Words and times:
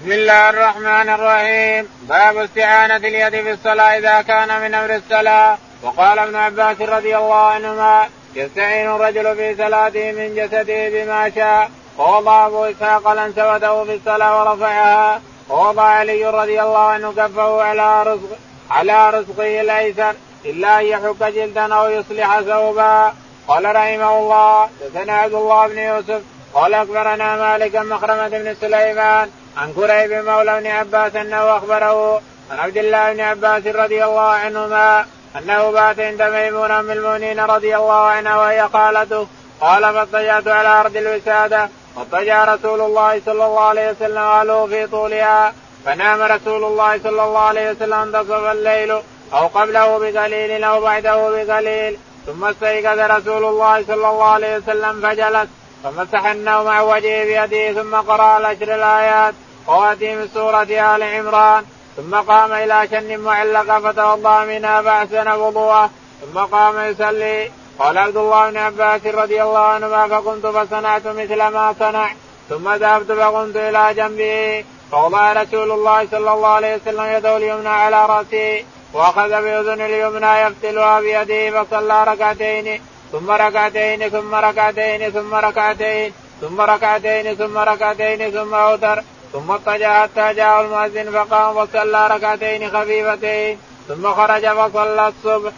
بسم 0.00 0.12
الله 0.12 0.50
الرحمن 0.50 1.08
الرحيم. 1.08 1.88
باب 2.02 2.36
استعانة 2.36 2.96
اليد 2.96 3.42
في 3.42 3.50
الصلاة 3.52 3.98
إذا 3.98 4.22
كان 4.22 4.60
من 4.60 4.74
أمر 4.74 4.94
الصلاة. 4.94 5.58
وقال 5.82 6.18
ابن 6.18 6.36
عباس 6.36 6.80
رضي 6.80 7.16
الله 7.16 7.44
عنهما 7.44 8.08
يستعين 8.34 8.90
الرجل 8.90 9.36
في 9.36 9.56
صلاته 9.56 10.12
من 10.12 10.34
جسده 10.34 10.88
بما 10.88 11.30
شاء. 11.34 11.70
ووضع 11.98 12.46
أبو 12.46 12.64
إسحاق 12.64 13.12
لنسوته 13.12 13.84
في 13.84 13.94
الصلاة 13.94 14.40
ورفعها. 14.40 15.20
ووضع 15.48 15.82
علي 15.82 16.24
رضي 16.26 16.62
الله 16.62 16.78
عنه 16.78 17.12
كفه 17.12 17.62
على 17.62 18.02
رزق 18.02 18.38
على 18.70 19.10
رزقه 19.10 19.60
الأيسر. 19.60 20.14
إلا 20.44 20.80
أن 20.80 20.84
يحك 20.84 21.22
جلدا 21.22 21.74
أو 21.74 21.90
يصلح 21.90 22.40
ثوبا. 22.40 23.14
قال 23.48 23.64
رحمه 23.64 24.18
الله 24.18 24.68
حدثنا 24.80 25.12
عبد 25.12 25.34
الله 25.34 25.66
بن 25.66 25.78
يوسف. 25.78 26.22
قال 26.54 26.74
أخبرنا 26.74 27.36
مالك 27.36 27.76
مخرمة 27.76 28.28
بن 28.28 28.56
سليمان. 28.60 29.30
عن 29.56 29.72
كريب 29.72 30.12
مولى 30.12 30.60
بن 30.60 30.66
عباس 30.66 31.16
أنه 31.16 31.56
أخبره 31.56 32.20
عن 32.50 32.58
عبد 32.58 32.76
الله 32.76 33.12
بن 33.12 33.20
عباس 33.20 33.66
رضي 33.66 34.04
الله 34.04 34.30
عنهما 34.30 35.06
أنه 35.38 35.70
بات 35.70 36.00
عند 36.00 36.22
ميمونه 36.22 36.80
أم 36.80 36.90
المؤمنين 36.90 37.40
رضي 37.40 37.76
الله 37.76 38.06
عنها 38.06 38.36
وهي 38.36 38.68
خالته 38.72 39.26
قال 39.60 39.82
فاضطجعت 39.82 40.48
على 40.48 40.68
أرض 40.68 40.96
الوسادة؟ 40.96 41.68
واضطجع 41.96 42.44
رسول 42.44 42.80
الله 42.80 43.20
صلى 43.26 43.46
الله 43.46 43.60
عليه 43.60 43.90
وسلم 43.90 44.18
قالوا 44.18 44.66
في 44.66 44.86
طولها. 44.86 45.54
فنام 45.84 46.22
رسول 46.22 46.64
الله 46.64 46.98
صلى 46.98 47.24
الله 47.24 47.40
عليه 47.40 47.70
وسلم 47.70 47.94
انتصف 47.94 48.44
الليل 48.44 48.90
أو 49.32 49.46
قبله 49.46 49.98
بقليل 49.98 50.64
أو 50.64 50.80
بعده 50.80 51.30
بقليل. 51.30 51.98
ثم 52.26 52.44
استيقظ 52.44 52.98
رسول 52.98 53.44
الله 53.44 53.84
صلى 53.86 54.08
الله 54.08 54.24
عليه 54.24 54.56
وسلم 54.56 55.00
فجلس. 55.02 55.48
فمسح 55.84 56.26
النوم 56.26 56.68
عن 56.68 56.82
وجهه 56.82 57.24
بيده 57.24 57.82
ثم 57.82 57.96
قرأ 57.96 58.36
العشر 58.36 58.74
الآيات. 58.74 59.34
خواتيم 59.66 60.28
سورة 60.34 60.62
آل 60.62 61.02
عمران. 61.02 61.64
ثم 61.96 62.14
قام 62.14 62.52
إلى 62.52 62.88
شن 62.90 63.20
معلقة 63.20 63.80
فتوضأ 63.80 64.44
منها 64.44 64.82
فأحسن 64.82 65.32
وضوءه. 65.32 65.90
ثم 66.20 66.38
قام 66.38 66.80
يصلي. 66.80 67.50
قال 67.78 67.98
عبد 67.98 68.16
الله 68.16 68.50
بن 68.50 68.56
عباس 68.56 69.06
رضي 69.06 69.42
الله 69.42 69.58
عنهما 69.58 70.08
فقمت 70.08 70.46
فصنعت 70.46 71.06
مثل 71.06 71.36
ما 71.36 71.74
صنع 71.78 72.10
ثم 72.48 72.74
ذهبت 72.74 73.12
فقمت 73.12 73.56
إلى 73.56 73.94
جنبه. 73.94 74.64
فوضع 74.92 75.32
رسول 75.32 75.70
الله 75.70 76.06
صلى 76.10 76.32
الله 76.32 76.48
عليه 76.48 76.76
وسلم 76.76 77.04
يده 77.04 77.36
اليمنى 77.36 77.68
على 77.68 78.06
رأسه 78.06 78.64
وأخذ 78.92 79.28
باذن 79.28 79.80
اليمنى 79.80 80.40
يفتلها 80.40 81.00
بيده 81.00 81.62
فصلى 81.62 82.04
ركعتين. 82.04 82.82
ثم 83.12 83.30
ركعتين 83.30 84.08
ثم 84.08 84.34
ركعتين 84.34 85.10
ثم 85.10 85.34
ركعتين 85.34 86.12
ثم 86.40 86.60
ركعتين 86.60 87.34
ثم 87.34 87.58
ركعتين 87.58 88.30
ثم 88.30 88.54
اوتر 88.54 89.02
ثم 89.32 89.50
اضطجع 89.50 90.02
حتى 90.02 90.34
جاء 90.34 90.60
المؤذن 90.60 91.10
فقام 91.12 91.56
وصلى 91.56 92.06
ركعتين 92.06 92.70
خفيفتين 92.70 93.58
ثم 93.88 94.14
خرج 94.14 94.46
فصلى 94.48 95.08
الصبح. 95.08 95.52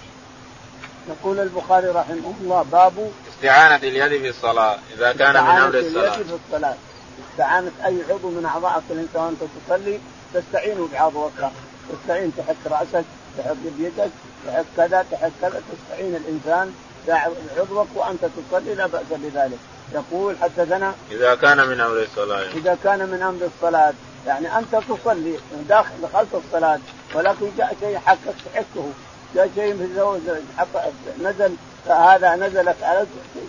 يقول 1.09 1.41
البخاري 1.41 1.89
رحمه 1.89 2.35
الله 2.41 2.63
باب 2.73 3.11
استعانة 3.35 3.77
اليد 3.77 4.23
في 4.23 4.29
الصلاة 4.29 4.79
إذا 4.97 5.13
كان 5.13 5.33
من 5.33 5.51
أمر 5.51 5.79
الصلاة. 5.79 6.15
اليد 6.15 6.27
في 6.27 6.39
الصلاة 6.47 6.75
استعانة 7.33 7.73
أي 7.87 7.99
عضو 8.11 8.31
من 8.31 8.45
أعضائك 8.47 8.83
الإنسان 8.91 9.23
وأنت 9.23 9.41
تصلي 9.67 9.99
تستعين 10.35 10.89
بعضوك 10.93 11.33
تستعين 11.91 12.33
تحك 12.37 12.57
رأسك 12.67 13.05
تحك 13.39 13.57
بيدك 13.79 14.11
تحك 14.47 14.65
كذا 14.77 15.07
تحك 15.11 15.33
كذا 15.41 15.63
تستعين 15.73 16.15
الإنسان 16.15 16.75
عضوك 17.09 17.89
وأنت 17.95 18.21
تصلي 18.25 18.75
لا 18.75 18.87
بأس 18.87 19.03
بذلك. 19.11 19.59
يقول 19.93 20.37
حدثنا 20.43 20.95
إذا 21.11 21.35
كان 21.35 21.67
من 21.67 21.81
أمر 21.81 22.03
الصلاة. 22.03 22.49
إذا 22.55 22.79
كان 22.85 22.99
من 22.99 23.23
أمر 23.23 23.51
الصلاة. 23.57 23.93
يعني 24.27 24.59
أنت 24.59 24.77
تصلي 24.77 25.39
داخل 25.69 25.91
دخلت 26.03 26.29
الصلاة 26.35 26.79
ولكن 27.15 27.51
جاء 27.59 27.77
شيء 27.81 27.99
حكك 27.99 28.35
تحكه 28.55 28.87
جاء 29.35 29.51
شيء 29.55 29.75
نزل 31.23 31.57
هذا 31.87 32.37
نزلت 32.37 32.83
على 32.83 33.07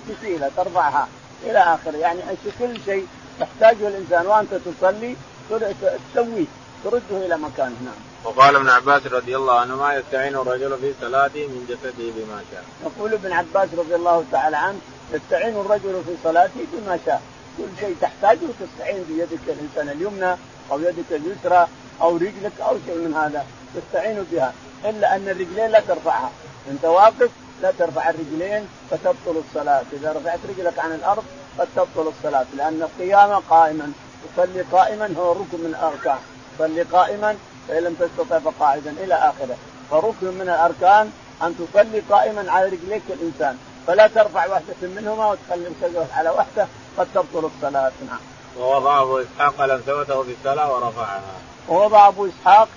تشيله 0.10 0.52
ترفعها 0.58 1.08
إلى 1.44 1.60
آخره. 1.60 1.98
يعني 1.98 2.20
كل 2.60 2.82
شيء 2.86 3.08
تحتاجه 3.40 3.88
الإنسان 3.88 4.28
وأنت 4.28 4.50
تصلي 4.54 5.16
تسويه 5.50 6.46
ترده 6.84 7.26
إلى 7.26 7.38
مكانه 7.38 7.76
نعم. 7.86 8.13
وقال 8.24 8.56
ابن 8.56 8.70
عباس 8.70 9.08
رضي 9.08 9.36
الله 9.36 9.60
عنهما 9.60 9.96
يستعين 9.96 10.36
الرجل 10.36 10.78
في 10.78 10.94
صلاته 11.02 11.48
من 11.48 11.66
جسده 11.70 12.12
بما 12.16 12.44
شاء. 12.52 12.64
يقول 12.84 13.14
ابن 13.14 13.32
عباس 13.32 13.70
رضي 13.78 13.96
الله 13.96 14.26
تعالى 14.32 14.58
عنه 14.58 14.80
يستعين 15.14 15.56
الرجل 15.56 16.04
في 16.06 16.16
صلاته 16.24 16.66
بما 16.74 17.00
شاء، 17.06 17.22
كل 17.58 17.64
شيء 17.80 17.96
تحتاجه 18.02 18.48
تستعين 18.60 19.04
بيدك 19.04 19.40
الإنسان 19.48 19.90
اليمنى 19.90 20.36
أو 20.72 20.80
يدك 20.80 21.10
اليسرى 21.12 21.68
أو 22.02 22.18
رجلك 22.18 22.52
أو 22.62 22.78
شيء 22.86 22.98
من 22.98 23.14
هذا 23.14 23.46
تستعين 23.76 24.26
بها. 24.32 24.54
إلا 24.86 25.16
أن 25.16 25.30
الرجلين 25.30 25.72
لا 25.72 25.80
ترفعها، 25.80 26.32
أنت 26.72 26.86
واقف 26.86 27.30
لا 27.62 27.72
ترفع 27.80 28.10
الرجلين 28.10 28.68
فتبطل 28.92 29.42
الصلاة، 29.48 29.84
إذا 29.94 30.12
رفعت 30.12 30.40
رجلك 30.50 30.80
عن 30.80 30.92
الأرض 30.92 31.24
قد 31.60 31.68
تبطل 31.76 32.12
الصلاة. 32.18 32.46
لأن 32.58 32.82
القيام 32.82 33.32
قائما. 33.50 33.92
تصلي 34.36 34.62
قائما 34.72 35.14
هو 35.18 35.32
ركن 35.32 35.60
من 35.64 35.66
الأركان، 35.66 36.18
صلي 36.60 36.82
قائما 36.82 37.36
فإن 37.68 37.84
لم 37.84 37.94
تستطع 37.94 38.40
فقاعدا 38.40 38.92
إلى 38.92 39.14
آخره. 39.14 39.58
فركن 39.92 40.28
من 40.28 40.42
الأركان 40.42 41.12
أن 41.44 41.56
تصلي 41.58 42.00
قائما 42.10 42.52
على 42.52 42.66
رجليك 42.66 43.02
الإنسان. 43.10 43.58
فلا 43.88 44.08
ترفع 44.08 44.46
واحدة 44.46 44.76
منهما 44.82 45.32
وتخلي 45.32 45.70
مسجد 45.70 46.08
على 46.14 46.30
واحدة 46.30 46.68
قد 46.98 47.08
تبطل 47.14 47.50
الصلاة. 47.56 47.92
نعم. 48.08 48.20
ووضع 48.60 49.02
أبو 49.02 49.20
إسحاق 49.20 49.54
قلنسوته 49.60 50.24
في 50.24 50.32
الصلاة 50.32 50.74
ورفعها. 50.74 51.22
ووضع 51.70 52.08
أبو 52.08 52.28
إسحاق 52.28 52.68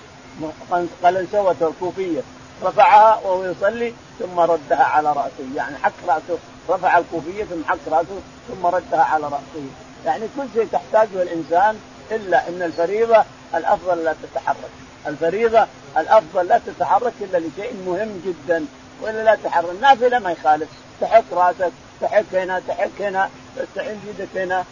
قلنسوته 1.03 1.69
الكوفية. 1.69 2.21
رفعها 2.63 3.21
وهو 3.25 3.45
يصلي 3.45 3.95
ثم 4.19 4.41
ردها 4.41 4.85
على 4.85 5.09
رأسه. 5.09 5.55
يعني 5.55 5.77
حك 5.79 5.93
رأسه. 6.09 6.39
رفع 6.69 6.99
الكوفية 6.99 7.45
ثم 7.45 7.65
حك 7.65 7.79
رأسه 7.91 8.21
ثم 8.49 8.67
ردها 8.67 9.03
على 9.03 9.25
رأسه. 9.25 9.67
يعني 10.05 10.29
كل 10.37 10.47
شيء 10.55 10.69
تحتاجه 10.73 11.23
الإنسان 11.23 11.81
إلا 12.11 12.49
أن 12.49 12.63
الفريضة 12.63 13.25
الأفضل 13.55 14.05
لا 14.05 14.15
تتحرك. 14.23 14.71
الفريضة 15.07 15.67
الأفضل 15.97 16.47
لا 16.47 16.61
تتحرك 16.67 17.13
إلا 17.21 17.39
لشيء 17.39 17.75
مهم 17.87 18.23
جدا 18.27 18.67
وإلا 19.03 19.25
لا 19.25 19.39
تحرك 19.45 19.71
النافلة 19.71 20.19
ما 20.19 20.31
يخالف. 20.33 20.69
تحك 21.01 21.25
راسك 21.33 21.73
تحك 22.01 22.35
هنا 22.35 22.63
تحك 22.69 23.03
هنا 23.03 23.31
تستعين 23.57 24.01
بيدك 24.07 24.37
هنا 24.37 24.65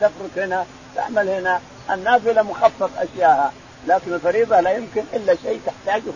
تفرك 0.00 0.38
هنا 0.38 0.66
تعمل 0.94 1.28
هنا. 1.28 1.60
النافلة 1.90 2.42
مخفف 2.42 2.90
أشياءها. 2.98 3.52
لكن 3.86 4.12
الفريضة 4.12 4.60
لا 4.60 4.70
يمكن 4.70 5.04
إلا 5.12 5.34
شيء 5.34 5.60
تحتاجه 5.66 6.12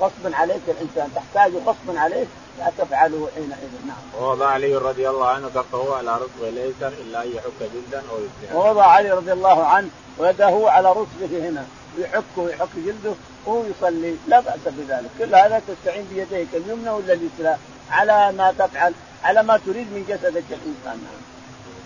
غصبا 0.00 0.36
عليك 0.36 0.62
الإنسان. 0.68 1.08
تحتاجه 1.14 1.56
غصبا 1.66 2.00
عليك 2.00 2.28
لا 2.58 2.72
تفعله 2.78 3.28
حينئذ 3.34 3.72
نعم. 3.86 4.22
ووضع 4.22 4.46
علي 4.46 4.76
رضي 4.76 5.08
الله 5.08 5.28
عنه 5.28 5.48
كفه 5.48 5.96
على 5.96 6.14
ركبه 6.14 6.48
الايسر 6.48 6.88
إلا 6.88 7.22
أن 7.22 7.32
يحك 7.36 7.60
جلدا 7.60 8.02
أو 8.10 8.16
يسلم. 8.16 8.56
ووضع 8.56 8.86
علي 8.86 9.10
رضي 9.10 9.32
الله 9.32 9.66
عنه 9.66 9.88
ويده 10.18 10.70
على 10.70 10.88
ركبته 10.90 11.48
هنا 11.48 11.64
يحك 11.98 12.24
ويحك 12.36 12.68
جلده 12.76 13.14
وهو 13.46 13.62
يصلي 13.64 14.16
لا 14.28 14.40
بأس 14.40 14.60
بذلك، 14.66 15.10
كل 15.18 15.34
هذا 15.34 15.62
تستعين 15.68 16.06
بيديك 16.12 16.48
اليمنى 16.54 16.90
ولا 16.90 17.12
اليسرى 17.12 17.56
على 17.90 18.32
ما 18.32 18.52
تفعل 18.58 18.94
على 19.24 19.42
ما 19.42 19.56
تريد 19.56 19.86
من 19.92 20.04
جسدك 20.08 20.44
الإنسان 20.50 20.74
نعم. 20.84 21.22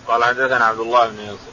قال 0.07 0.23
حدثنا 0.23 0.65
عبد 0.65 0.79
الله 0.79 1.07
بن 1.07 1.19
يوسف. 1.19 1.51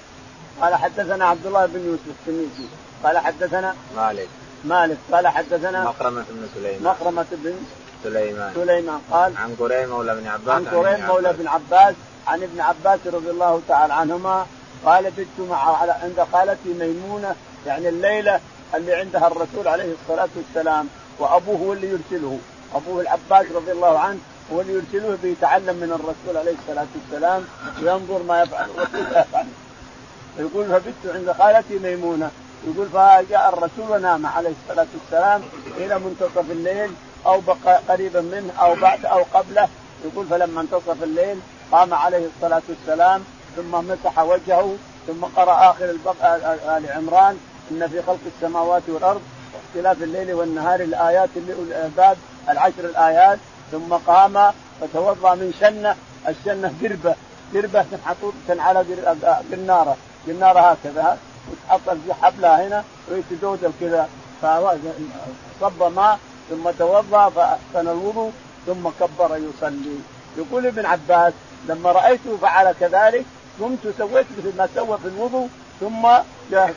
قال 0.61 0.75
حدثنا 0.75 1.25
عبد 1.25 1.47
الله 1.47 1.67
بن 1.67 1.87
يوسف 1.87 2.09
التميمي 2.09 2.69
قال 3.05 3.19
حدثنا 3.19 3.75
مالك 3.97 4.29
مالك 4.65 4.99
قال 5.13 5.29
حدثنا 5.29 5.85
مخرمة 5.85 6.25
بن 6.31 6.49
سليمان 6.55 6.83
مخرمة 6.83 7.27
بن 7.33 7.55
سليمان. 8.05 8.53
سليمان 8.55 9.01
قال 9.11 9.37
عن 9.37 9.57
كريم 9.59 9.89
مولى 9.89 10.15
بن 10.15 10.27
عباس 10.29 10.49
عن 10.49 10.65
كريم 10.65 11.07
مولى 11.07 11.33
بن 11.33 11.49
عباس 11.49 11.95
عن 12.27 12.43
ابن 12.43 12.61
عباس 12.61 13.01
رضي 13.07 13.31
الله 13.31 13.61
تعالى 13.69 13.95
عنهما 13.95 14.47
قال 14.85 15.11
بت 15.11 15.49
مع 15.51 15.93
عند 16.03 16.27
خالتي 16.33 16.69
ميمونة 16.69 17.35
يعني 17.67 17.89
الليلة 17.89 18.41
اللي 18.75 18.95
عندها 18.95 19.27
الرسول 19.27 19.69
عليه 19.69 19.95
الصلاة 20.03 20.29
والسلام 20.37 20.89
وأبوه 21.19 21.57
هو 21.57 21.73
اللي 21.73 21.89
يرسله. 21.89 22.39
أبوه 22.75 23.03
العباس 23.03 23.53
رضي 23.53 23.73
الله 23.73 23.99
عنه 23.99 24.19
هو 24.53 24.61
اللي 24.61 24.73
يرسله 24.73 25.19
بيتعلم 25.23 25.77
من 25.77 25.93
الرسول 25.93 26.37
عليه 26.37 26.55
الصلاة 26.63 26.87
والسلام 26.95 27.45
وينظر 27.83 28.23
ما 28.23 28.43
يفعل 28.43 28.69
الرسول 28.71 29.01
يفعل. 29.01 29.47
يقول 30.39 30.67
فبت 30.67 31.15
عند 31.15 31.33
خالتي 31.33 31.79
ميمونة 31.79 32.31
يقول 32.67 32.87
فجاء 32.89 33.49
الرسول 33.49 33.91
ونام 33.97 34.27
عليه 34.27 34.53
الصلاة 34.63 34.87
والسلام 34.95 35.43
إلى 35.77 35.99
منتصف 35.99 36.51
الليل 36.51 36.91
أو 37.27 37.41
بقى 37.41 37.81
قريبا 37.89 38.21
منه 38.21 38.53
أو 38.61 38.75
بعد 38.75 39.07
أو 39.07 39.23
قبله 39.35 39.69
يقول 40.05 40.27
فلما 40.27 40.61
انتصف 40.61 41.03
الليل 41.03 41.41
قام 41.73 41.95
عليه 41.95 42.27
الصلاة 42.37 42.63
والسلام 42.69 43.25
ثم 43.57 43.71
مسح 43.71 44.19
وجهه 44.19 44.77
ثم 45.07 45.25
قرأ 45.25 45.71
آخر 45.71 45.85
آل 46.77 46.91
عمران 46.91 47.39
إن 47.71 47.89
في 47.89 48.03
خلق 48.03 48.19
السماوات 48.37 48.83
والأرض 48.89 49.21
واختلاف 49.55 50.03
الليل 50.03 50.35
والنهار 50.35 50.81
الآيات 50.81 51.29
اللي 51.37 51.53
الألباب 51.53 52.17
العشر 52.49 52.85
الآيات 52.85 53.39
ثم 53.73 53.95
قام 54.07 54.53
فتوضأ 54.81 55.35
من 55.35 55.55
شنة 55.61 55.97
الشنة 56.29 56.73
قربة 56.83 57.15
قربة 57.55 57.85
محطوطه 58.07 58.63
على 58.63 58.85
قناره 59.53 59.97
قناره 60.27 60.61
هكذا 60.61 61.19
وتحط 61.51 61.97
في 62.07 62.15
حبلها 62.15 62.67
هنا 62.69 62.85
وهي 63.09 63.23
تدودل 63.31 63.71
كذا 63.81 64.09
فصب 65.61 65.93
ماء 65.97 66.19
ثم 66.51 66.71
توضأ 66.79 67.29
فأحسن 67.29 67.89
الوضوء 67.89 68.33
ثم 68.67 68.89
كبر 69.01 69.37
يصلي. 69.37 69.99
يقول 70.39 70.67
ابن 70.67 70.87
عباس 70.87 71.33
لما 71.69 71.93
رايته 71.93 72.37
فعل 72.43 72.75
كذلك 72.81 73.25
قمت 73.61 73.95
سويت 73.99 74.27
مثل 74.39 74.57
ما 74.59 74.69
سوى 74.75 74.99
في 74.99 75.09
الوضوء 75.09 75.49
ثم 75.81 76.07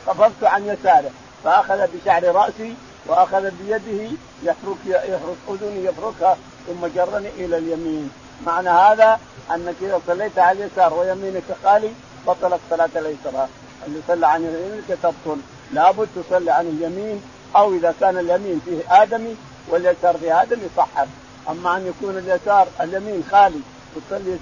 قفزت 0.06 0.44
عن 0.44 0.66
يساره 0.66 1.10
فأخذ 1.44 1.86
بشعر 1.94 2.24
رأسي 2.24 2.74
وأخذ 3.06 3.50
بيده 3.50 4.10
يحرك 4.42 4.86
يحرك 4.86 5.36
أذني 5.48 5.84
يفركها 5.84 6.36
ثم 6.66 6.86
جرني 6.86 7.28
إلى 7.28 7.58
اليمين. 7.58 8.10
معنى 8.46 8.68
هذا 8.68 9.20
أنك 9.54 9.74
إذا 9.82 10.00
صليت 10.06 10.38
على 10.38 10.64
اليسار 10.64 10.94
ويمينك 10.94 11.42
خالي 11.64 11.92
بطلت 12.26 12.60
صلاة 12.70 12.90
اليسار 12.96 13.48
اللي 13.86 14.00
صلى 14.08 14.26
عن 14.26 14.42
يمينك 14.42 14.98
تبطل 15.02 15.40
لابد 15.72 16.08
تصلي 16.16 16.50
عن 16.50 16.66
اليمين 16.66 17.22
أو 17.56 17.74
إذا 17.74 17.94
كان 18.00 18.18
اليمين 18.18 18.60
فيه 18.64 19.02
آدمي 19.02 19.36
واليسار 19.68 20.16
فيه 20.16 20.42
ادمي 20.42 20.68
صحت 20.76 21.08
أما 21.48 21.76
أن 21.76 21.86
يكون 21.86 22.18
اليسار 22.18 22.68
اليمين 22.80 23.24
خالي 23.30 23.60
وتصلي 23.96 24.38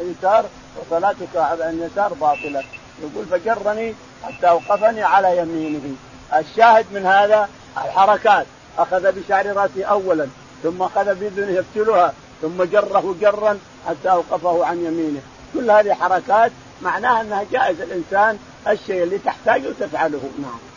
يسار 0.00 0.44
وصلاتك 0.76 1.36
على 1.36 1.70
اليسار 1.70 2.14
باطلة. 2.14 2.64
يقول 3.02 3.26
فجرني 3.30 3.94
حتى 4.22 4.48
أوقفني 4.48 5.02
على 5.02 5.38
يمينه. 5.38 5.96
الشاهد 6.34 6.86
من 6.92 7.06
هذا 7.06 7.48
الحركات. 7.76 8.46
أخذ 8.78 9.12
بشعر 9.12 9.56
راسه 9.56 9.84
اولا 9.84 10.28
ثم 10.62 10.82
أخذ 10.82 11.14
بإذنه 11.14 11.50
يفتلها 11.50 12.14
ثم 12.42 12.62
جره 12.62 13.14
جرا 13.20 13.58
حتى 13.88 14.10
أوقفه 14.10 14.66
عن 14.66 14.84
يمينه. 14.84 15.20
كل 15.54 15.70
هذه 15.70 15.94
حركات 15.94 16.52
معناها 16.82 17.20
أنها 17.20 17.44
جائز 17.52 17.80
الانسان 17.80 18.38
الشيء 18.68 19.02
اللي 19.02 19.18
تحتاجه 19.18 19.68
تفعله 19.80 20.20
نعم. 20.38 20.71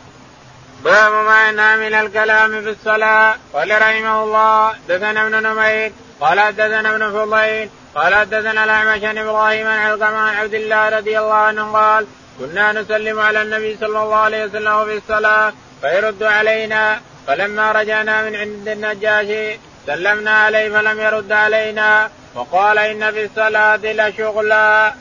باب 0.86 1.12
ما 1.12 1.48
ينهى 1.48 1.76
من 1.76 1.94
الكلام 1.94 2.62
في 2.62 2.70
الصلاة. 2.70 3.34
قال 3.54 3.82
رحمه 3.82 4.24
الله 4.24 4.74
دثنا 4.88 5.26
ابن 5.26 5.42
نمير 5.42 5.92
قال 6.20 6.56
دثنا 6.56 6.90
ابن 6.90 7.10
فضيل 7.10 7.68
قال 7.94 8.30
دثنا 8.30 8.64
الأعمش 8.64 9.04
عن 9.04 9.18
إبراهيم 9.18 9.66
عن 9.66 9.78
علقمة 9.78 10.16
عن 10.16 10.36
عبد 10.36 10.54
الله 10.54 10.88
رضي 10.88 11.18
الله 11.18 11.34
عنه 11.34 11.72
قال 11.72 12.06
كنا 12.38 12.72
نسلم 12.72 13.20
على 13.20 13.42
النبي 13.42 13.76
صلى 13.80 13.86
الله 14.02 14.14
عليه 14.14 14.44
وسلم 14.44 14.84
في 14.84 14.96
الصلاة 14.96 15.52
فيرد 15.80 16.22
علينا 16.22 17.00
فلما 17.26 17.72
رجعنا 17.72 18.22
من 18.22 18.36
عند 18.36 18.68
النجاشي 18.68 19.58
سلمنا 19.86 20.30
عليه 20.30 20.68
فلم 20.68 21.00
يرد 21.00 21.32
علينا 21.32 22.10
وقال 22.34 22.78
إن 22.78 23.12
في 23.12 23.24
الصلاة 23.24 23.76
لشغلا 23.76 24.94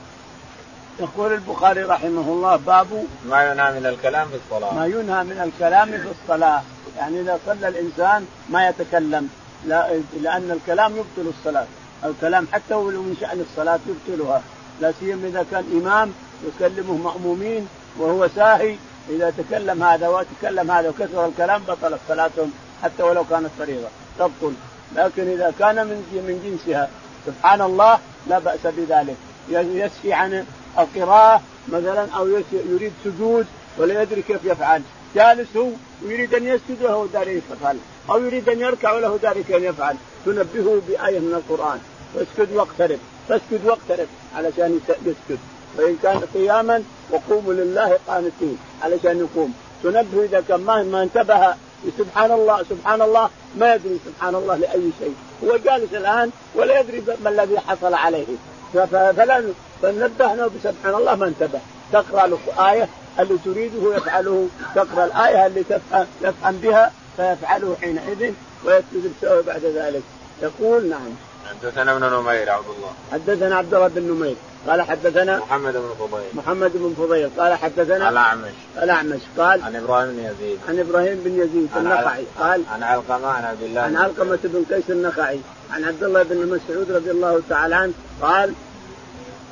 يقول 0.99 1.33
البخاري 1.33 1.83
رحمه 1.83 2.21
الله 2.21 2.55
باب 2.55 2.87
ما 3.29 3.51
ينهى 3.51 3.79
من 3.79 3.85
الكلام 3.85 4.27
في 4.27 4.35
الصلاة. 4.35 4.73
ما 4.73 4.85
ينهى 4.85 5.23
من 5.23 5.51
الكلام 5.51 5.91
في 5.91 6.07
الصلاة. 6.21 6.61
يعني 6.97 7.21
إذا 7.21 7.39
صلى 7.45 7.67
الإنسان 7.67 8.25
ما 8.49 8.67
يتكلم 8.67 9.29
لا 9.65 10.01
لأن 10.21 10.51
الكلام 10.51 10.91
يبطل 10.91 11.29
الصلاة. 11.39 11.65
الكلام 12.03 12.47
حتى 12.53 12.73
ولو 12.73 13.01
من 13.01 13.17
شأن 13.21 13.45
الصلاة 13.49 13.79
يبطلها. 13.87 14.41
لا 14.81 14.93
سيما 14.99 15.27
إذا 15.27 15.45
كان 15.51 15.63
إمام 15.81 16.13
يكلمه 16.47 16.93
مأمومين 16.93 17.67
وهو 17.97 18.27
ساهي 18.27 18.75
إذا 19.09 19.33
تكلم 19.37 19.83
هذا 19.83 20.07
وتكلم 20.07 20.71
هذا 20.71 20.89
وكثر 20.89 21.25
الكلام 21.25 21.61
بطلت 21.67 21.99
صلاتهم 22.07 22.51
حتى 22.83 23.03
ولو 23.03 23.23
كانت 23.23 23.49
فريضة. 23.59 23.87
تبطل. 24.19 24.53
لكن 24.95 25.27
إذا 25.27 25.53
كان 25.59 25.75
من 25.75 25.97
من 26.27 26.35
جنسها 26.43 26.89
سبحان 27.25 27.61
الله 27.61 27.99
لا 28.27 28.39
بأس 28.39 28.59
بذلك. 28.63 29.15
يسفي 29.49 30.13
عن 30.13 30.45
القراءة 30.79 31.41
مثلا 31.67 32.11
أو 32.17 32.27
يريد 32.51 32.93
سجود 33.03 33.45
ولا 33.77 34.01
يدري 34.01 34.21
كيف 34.21 34.45
يفعل. 34.45 34.81
جالس 35.15 35.57
هو 35.57 35.69
ويريد 36.05 36.33
أن 36.33 36.47
يسجد 36.47 36.83
وهو 36.83 37.05
داري 37.05 37.41
يفعل. 37.51 37.77
أو 38.09 38.23
يريد 38.23 38.49
أن 38.49 38.59
يركع 38.59 38.93
وله 38.93 39.17
داري 39.17 39.43
كيف 39.43 39.63
يفعل. 39.63 39.95
تنبهه 40.25 40.81
بآية 40.87 41.19
من 41.19 41.33
القرآن. 41.33 41.79
فاسجد 42.15 42.55
واقترب. 42.55 42.99
فاسجد 43.29 43.65
واقترب 43.65 44.07
علشان 44.35 44.79
يسجد. 45.05 45.39
وإن 45.77 45.97
كان 46.03 46.21
قياما 46.33 46.83
وقوموا 47.11 47.53
لله 47.53 47.99
قانتين 48.07 48.57
علشان 48.83 49.19
يقوم. 49.19 49.53
تنبه 49.83 50.23
إذا 50.23 50.43
كان 50.47 50.59
ما 50.61 51.03
انتبه 51.03 51.53
سبحان 51.97 52.31
الله 52.31 52.63
سبحان 52.69 53.01
الله 53.01 53.29
ما 53.57 53.75
يدري 53.75 53.99
سبحان 54.05 54.35
الله 54.35 54.55
لأي 54.55 54.91
شيء. 54.99 55.15
هو 55.43 55.57
جالس 55.57 55.93
الآن 55.93 56.31
ولا 56.55 56.79
يدري 56.79 57.03
ما 57.23 57.29
الذي 57.29 57.59
حصل 57.59 57.93
عليه. 57.93 58.25
فلا 58.73 59.43
فنبهنا 59.85 60.47
بسبحان 60.47 60.95
الله 60.95 61.15
ما 61.15 61.25
انتبه. 61.25 61.59
تقرأ 61.93 62.27
له 62.27 62.39
آية 62.71 62.89
اللي 63.19 63.37
تريده؟ 63.45 63.95
يفعله. 63.95 64.47
تقرأ 64.75 65.05
الآية 65.05 65.45
اللي 65.45 65.63
تفهم؟ 65.63 66.07
يفهم 66.21 66.57
بها 66.57 66.91
فيفعله 67.17 67.75
حينئذ 67.81 68.33
ويسجد 68.65 69.11
السوء 69.15 69.41
بعد 69.41 69.65
ذلك. 69.65 70.01
يقول 70.41 70.89
نعم. 70.89 71.09
حدثنا 71.49 71.91
ابن 71.91 72.03
نمير 72.03 72.49
عبد 72.49 72.65
الله. 72.77 72.93
حدثنا 73.11 73.55
عبد 73.55 73.73
الله 73.73 73.87
بن 73.87 74.01
نمير. 74.01 74.35
قال 74.67 74.81
حدثنا 74.81 75.37
محمد 75.37 75.73
بن 75.73 75.89
فضيل. 75.99 76.25
محمد 76.33 76.71
بن 76.73 76.93
فضيل. 76.97 77.29
قال 77.37 77.53
حدثنا 77.53 78.09
الأعمش. 78.09 78.53
الأعمش. 78.83 79.19
قال 79.37 79.61
عن 79.63 79.75
إبراهيم 79.75 80.11
بن 80.11 80.19
يزيد. 80.19 80.59
عن 80.69 80.79
إبراهيم 80.79 81.21
بن 81.25 81.39
يزيد 81.39 81.69
النخعي. 81.77 82.23
قال 82.39 82.61
عن 82.73 82.83
علقمة 82.83 83.27
عن 83.27 83.43
عبد 83.43 83.61
الله. 83.61 83.81
عن 83.81 83.95
علقمة 83.95 84.39
بن 84.43 84.65
قيس 84.75 84.89
النخعي. 84.89 85.39
عن 85.73 85.83
عبد 85.83 86.03
الله 86.03 86.23
بن 86.23 86.37
مسعود 86.37 86.91
رضي 86.91 87.11
الله 87.11 87.41
تعالى 87.49 87.75
عنه 87.75 87.93
قال 88.21 88.53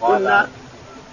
كنا 0.02 0.48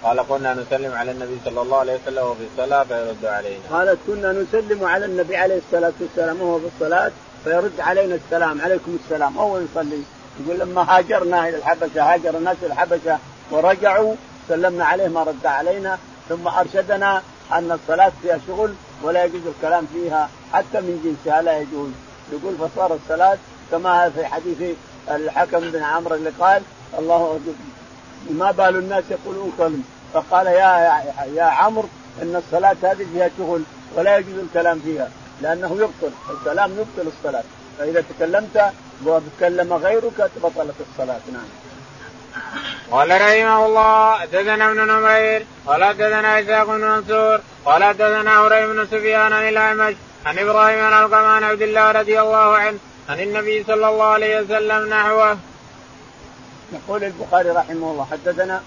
قال 0.03 0.21
كنا 0.29 0.53
نسلم 0.53 0.91
على 0.93 1.11
النبي 1.11 1.37
صلى 1.45 1.61
الله 1.61 1.77
عليه 1.77 1.95
وسلم 1.95 2.23
وفي 2.27 2.43
الصلاة 2.51 2.83
فيرد 2.83 3.25
علينا. 3.25 3.59
قالت 3.71 3.99
كنا 4.07 4.31
نسلم 4.31 4.85
على 4.85 5.05
النبي 5.05 5.37
عليه 5.37 5.57
الصلاة 5.57 5.93
والسلام 6.01 6.41
وهو 6.41 6.59
في 6.59 6.65
الصلاة 6.75 7.11
فيرد 7.43 7.79
علينا 7.79 8.15
السلام 8.15 8.61
عليكم 8.61 8.97
السلام. 9.03 9.37
وهو 9.37 9.59
يصلي 9.59 10.01
يقول 10.39 10.59
لما 10.59 10.97
هاجرنا 10.97 11.49
إلى 11.49 11.57
الحبشة 11.57 12.13
هاجر 12.13 12.37
الناس 12.37 12.57
إلى 12.63 12.73
الحبشة 12.73 13.17
ورجعوا 13.51 14.15
سلمنا 14.49 14.85
عليه 14.85 15.07
ما 15.07 15.23
رد 15.23 15.45
علينا. 15.45 15.97
ثم 16.29 16.47
أرشدنا 16.47 17.21
أن 17.51 17.71
الصلاة 17.71 18.11
فيها 18.21 18.39
شغل 18.47 18.73
ولا 19.03 19.23
يجوز 19.25 19.41
الكلام 19.47 19.87
فيها 19.93 20.29
حتى 20.53 20.81
من 20.81 21.01
جنسها 21.03 21.41
لا 21.41 21.57
يجوز. 21.57 21.91
يقول 22.31 22.55
فصار 22.57 22.93
الصلاة 22.93 23.37
كما 23.71 24.09
في 24.09 24.25
حديث 24.25 24.75
الحكم 25.11 25.59
بن 25.59 25.83
عمرو 25.83 26.15
اللي 26.15 26.31
قال 26.39 26.61
الله 26.99 27.39
ما 28.29 28.51
بال 28.51 28.75
الناس 28.75 29.03
يقولون 29.11 29.53
كلم 29.57 29.83
فقال 30.13 30.47
يا 30.47 31.01
يا, 31.33 31.43
عمرو 31.43 31.89
إن 32.21 32.35
الصلاة 32.35 32.75
هذه 32.83 33.05
فيها 33.13 33.29
شغل 33.37 33.63
ولا 33.95 34.17
يجوز 34.17 34.39
الكلام 34.39 34.79
فيها 34.79 35.09
لأنه 35.41 35.75
يبطل 35.75 36.13
الكلام 36.29 36.71
يبطل 36.71 37.11
الصلاة 37.17 37.43
فإذا 37.77 38.03
تكلمت 38.09 38.71
وتكلم 39.05 39.73
غيرك 39.73 40.31
بطلت 40.43 40.75
الصلاة 40.91 41.19
نعم. 41.33 41.47
قال 42.91 43.09
رحمه 43.09 43.65
الله 43.65 44.15
حدثنا 44.15 44.71
ابن 44.71 44.87
نمير 44.87 45.45
قال 45.67 45.83
حدثنا 45.83 46.39
إسحاق 46.39 46.67
بن 46.67 46.81
منصور 46.81 47.39
قال 47.65 47.83
حدثنا 47.83 48.39
هريم 48.39 48.73
بن 48.73 48.85
سفيان 48.85 49.33
عن 49.33 49.49
الأعمش 49.49 49.95
عن 50.25 50.39
إبراهيم 50.39 50.79
عن 50.79 51.03
القمان 51.03 51.43
عبد 51.43 51.61
الله 51.61 51.91
رضي 51.91 52.21
الله 52.21 52.57
عنه 52.57 52.77
عن 53.09 53.19
النبي 53.19 53.63
صلى 53.63 53.89
الله 53.89 54.05
عليه 54.05 54.41
وسلم 54.41 54.89
نحوه. 54.89 55.37
يقول 56.73 57.03
البخاري 57.03 57.49
رحمه 57.49 57.91
الله 57.91 58.07
حدثنا 58.11 58.61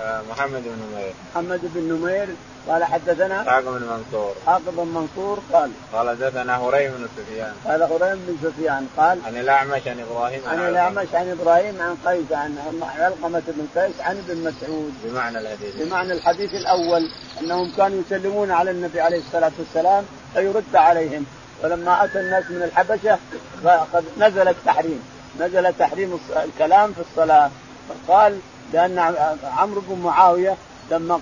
آه، 0.00 0.22
محمد 0.30 0.62
بن 0.62 0.78
نمير. 0.92 1.12
محمد 1.34 1.60
بن 1.62 1.80
نمير 1.80 2.28
قال 2.68 2.84
حدثنا 2.84 3.42
اسحاق 3.42 3.60
بن 3.60 3.82
منصور. 3.82 4.34
اسحاق 4.42 4.60
بن 4.66 4.86
منصور 4.86 5.38
قال 5.52 5.70
قال 5.92 6.08
حدثنا 6.08 6.56
هريم 6.56 6.92
بن 6.92 7.08
سفيان. 7.16 7.52
قال 7.64 7.82
هريم 7.82 8.18
بن 8.28 8.36
سفيان 8.42 8.86
قال 8.96 9.18
عن 9.26 9.36
الأعمش 9.36 9.86
عن 9.86 10.00
إبراهيم 10.00 10.40
عن 10.46 10.68
الأعمش 10.68 11.06
عن 11.14 11.30
إبراهيم 11.30 11.82
عن 11.82 11.96
قيس 12.06 12.32
عن 12.32 12.58
علقمة 12.98 13.42
بن 13.48 13.80
قيس 13.80 14.00
عن 14.00 14.16
ابن 14.16 14.36
مسعود. 14.44 14.94
بمعنى 15.04 15.38
الحديث. 15.38 15.76
بمعنى 15.76 16.12
الحديث 16.12 16.54
الأول 16.54 17.10
أنهم 17.40 17.72
كانوا 17.76 18.02
يسلمون 18.06 18.50
على 18.50 18.70
النبي 18.70 19.00
عليه 19.00 19.18
الصلاة 19.18 19.52
والسلام 19.58 20.04
فيرد 20.34 20.76
عليهم. 20.76 21.26
ولما 21.62 22.04
أتى 22.04 22.20
الناس 22.20 22.44
من 22.50 22.62
الحبشة 22.62 23.18
نزل 24.18 24.48
التحريم. 24.48 25.02
نزل 25.40 25.72
تحريم 25.78 26.18
الكلام 26.44 26.92
في 26.92 27.00
الصلاة. 27.00 27.50
فقال 27.88 28.38
لأن 28.72 28.98
عمرو 29.44 29.80
بن 29.88 30.02
معاوية 30.02 30.56
لما 30.90 31.20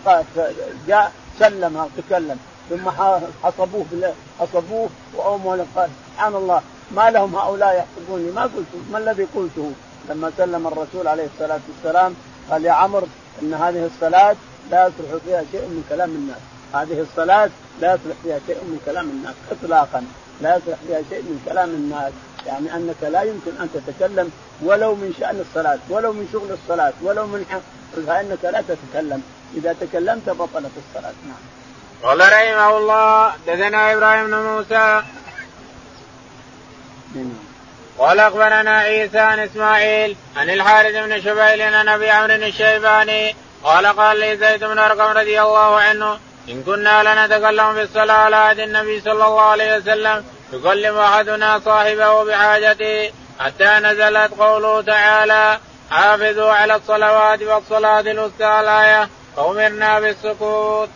جاء 0.89 1.13
سلم 1.39 1.89
تكلم 1.97 2.39
ثم 2.71 2.91
حصبوه 3.43 4.15
حصبوه 4.41 4.89
واوموا 5.15 5.57
قال 5.77 5.91
سبحان 6.13 6.35
الله 6.35 6.63
ما 6.91 7.11
لهم 7.11 7.37
هؤلاء 7.37 7.77
يحسبوني 7.77 8.31
ما 8.31 8.43
قلت 8.43 8.67
ما 8.93 8.99
الذي 8.99 9.27
قلته؟ 9.35 9.73
لما 10.09 10.33
سلم 10.37 10.67
الرسول 10.67 11.09
عليه 11.09 11.29
الصلاة 11.35 11.61
والسلام 11.69 12.15
قال 12.51 12.65
يا 12.65 12.73
عمرو 12.73 13.07
إن 13.43 13.55
هذه 13.55 13.87
الصلاة 13.87 14.37
لا 14.71 14.87
يصلح 14.87 15.23
فيها 15.25 15.45
شيء 15.53 15.61
من 15.61 15.85
كلام 15.89 16.11
الناس. 16.11 16.39
هذه 16.75 17.01
الصلاة 17.01 17.51
لا 17.81 17.95
يصلح 17.95 18.17
فيها 18.23 18.39
شيء 18.47 18.57
من 18.57 18.81
كلام 18.87 19.11
الناس 19.11 19.35
اطلاقا. 19.51 20.05
لا 20.41 20.57
يصلح 20.57 20.79
فيها 20.87 21.01
شيء 21.11 21.23
من 21.23 21.43
كلام 21.49 21.69
الناس. 21.69 22.13
يعني 22.47 22.75
أنك 22.75 23.03
لا 23.03 23.23
يمكن 23.23 23.51
أن 23.61 23.69
تتكلم 23.75 24.33
ولو 24.63 24.95
من 24.95 25.15
شأن 25.21 25.45
الصلاة 25.49 25.79
ولو 25.89 26.13
من 26.13 26.29
شغل 26.33 26.53
الصلاة 26.53 26.93
ولو 27.03 27.27
من 27.27 27.45
فانك 28.07 28.45
لا 28.45 28.63
تتكلم. 28.69 29.23
إذا 29.57 29.77
تكلمت 29.81 30.29
بطلت 30.31 30.73
الصلاة. 30.77 31.13
نعم. 31.27 31.45
قال 32.03 32.21
رحمه 32.21 32.79
الله 32.79 33.33
دثنا 33.47 33.93
إبراهيم 33.93 34.27
بن 34.27 34.35
موسى. 34.35 35.03
قال 37.99 38.21
أخبرنا 38.21 38.79
عيسى 38.79 39.19
عن 39.19 39.39
إسماعيل 39.39 40.17
عن 40.37 40.51
الحارث 40.51 40.95
بن 40.95 41.21
شبيل 41.21 41.63
عن 41.63 41.89
أبي 41.89 42.11
عمرو 42.11 42.35
الشيباني 42.35 43.37
قال 43.65 43.87
قال 43.87 44.21
لي 44.21 44.37
زيد 44.37 44.65
بن 44.65 44.79
أرقم 44.79 45.19
رضي 45.19 45.43
الله 45.43 45.81
عنه 45.81 46.19
إن 46.49 46.63
كنا 46.63 47.03
لنتكلم 47.03 47.75
في 47.75 47.83
الصلاة 47.83 48.15
على 48.15 48.37
عهد 48.37 48.59
النبي 48.59 49.01
صلى 49.01 49.13
الله 49.13 49.41
عليه 49.41 49.77
وسلم 49.77 50.25
يكلم 50.53 50.97
أحدنا 50.97 51.59
صاحبه 51.59 52.25
بحاجته 52.25 53.11
حتى 53.39 53.65
نزلت 53.65 54.33
قوله 54.39 54.83
تعالى 54.83 55.59
حافظوا 55.91 56.53
على 56.53 56.75
الصلوات 56.77 57.43
والصلاة 57.43 58.01
الوسطى 58.01 58.61
الآية 58.61 59.09
فأمرنا 59.37 60.01
بالسكوت. 60.01 60.89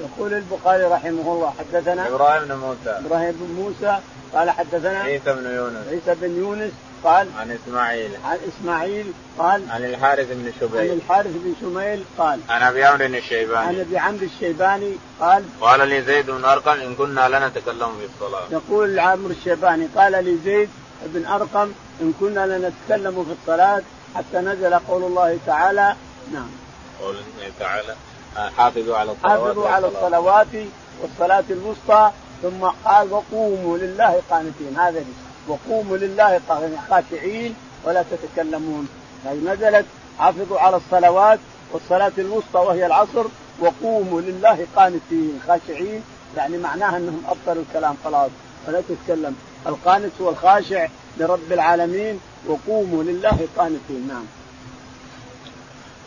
يقول 0.00 0.34
البخاري 0.34 0.84
رحمه 0.84 1.32
الله 1.32 1.54
حدثنا 1.58 2.08
إبراهيم 2.08 2.44
بن 2.44 2.54
موسى 2.54 3.00
إبراهيم 3.06 3.32
بن 3.32 3.54
موسى 3.62 3.98
قال 4.34 4.50
حدثنا 4.50 4.98
عيسى 4.98 5.32
بن 5.32 5.54
يونس 5.56 5.88
عيسى 5.88 6.20
بن 6.20 6.36
يونس 6.38 6.72
قال 7.04 7.28
عن 7.38 7.50
إسماعيل. 7.50 8.10
عن 8.24 8.38
إسماعيل 8.48 9.12
قال 9.38 9.70
عن 9.70 9.84
الحارث 9.84 10.26
بن 10.30 10.52
شبيل. 10.60 10.90
عن 10.90 10.96
الحارث 10.96 11.30
بن 11.34 11.54
شميل 11.60 12.04
قال 12.18 12.40
عن 12.48 12.62
أبي 12.62 12.84
عمرو 12.84 13.06
الشيباني. 13.06 13.66
عن 13.66 13.80
أبي 13.80 13.98
عمرو 13.98 14.26
الشيباني 14.26 14.92
قال 15.20 15.44
قال 15.60 15.88
لي 15.88 16.02
زيد 16.02 16.30
بن 16.30 16.44
أرقم 16.44 16.80
إن 16.80 16.94
كنا 16.94 17.28
لنتكلم 17.28 17.90
في 17.98 18.08
الصلاة. 18.14 18.42
يقول 18.50 18.98
عمرو 18.98 19.30
الشيباني 19.30 19.86
قال 19.96 20.24
لي 20.24 20.38
زيد 20.44 20.70
بن 21.06 21.26
أرقم 21.26 21.72
إن 22.00 22.12
كنا 22.20 22.46
لنتكلم 22.46 23.24
في 23.24 23.32
الصلاة 23.42 23.82
حتى 24.14 24.38
نزل 24.38 24.74
قول 24.74 25.02
الله 25.02 25.38
تعالى. 25.46 25.96
نعم. 26.32 26.50
قول 27.00 27.14
الله 27.14 27.52
تعالى. 27.60 27.94
حافظوا 28.56 28.96
على 28.96 29.12
الصلوات 29.12 29.40
حافظوا 29.40 29.68
على 29.68 29.86
الصلوات 29.86 30.46
والصلاة 31.02 31.44
الوسطى 31.50 32.10
ثم 32.42 32.64
قال 32.84 33.12
وقوموا 33.12 33.78
لله 33.78 34.22
قانتين. 34.30 34.78
هذا 34.78 35.04
وقوموا 35.48 35.96
لله 35.96 36.40
خاشعين 36.90 37.54
ولا 37.84 38.04
تتكلمون. 38.10 38.88
هذه 39.24 39.40
نزلت 39.44 39.86
حافظوا 40.18 40.60
على 40.60 40.76
الصلوات 40.76 41.38
والصلاة 41.72 42.12
الوسطى 42.18 42.58
وهي 42.58 42.86
العصر 42.86 43.24
وقوموا 43.60 44.20
لله 44.20 44.66
قانتين 44.76 45.40
خاشعين. 45.46 46.02
يعني 46.36 46.58
معناها 46.58 46.96
أنهم 46.96 47.22
أبطلوا 47.28 47.62
الكلام 47.68 47.96
خلاص. 48.04 48.30
فلا 48.66 48.82
تتكلم. 48.88 49.36
القانت 49.66 50.12
هو 50.20 50.30
الخاشع 50.30 50.86
لرب 51.16 51.52
العالمين 51.52 52.20
وقوموا 52.46 53.02
لله 53.02 53.48
قانتين. 53.56 54.08
نعم. 54.08 54.24